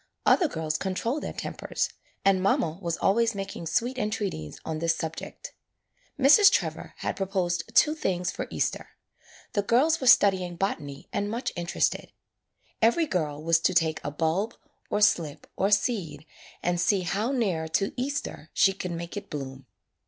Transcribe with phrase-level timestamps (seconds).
[0.25, 1.89] Other girls controlled their tem pers.
[2.25, 5.53] And mamma was always making sweet entreaties on this subject.
[6.19, 6.51] Mrs.
[6.51, 8.89] Trevor had proposed two things for Easter.
[9.53, 12.11] The girls were studying botany and much interested.
[12.81, 14.55] Every girl was to take a bulb,
[14.89, 16.25] or slip, or seed
[16.63, 19.67] and see how near to Easter she could make it bloom.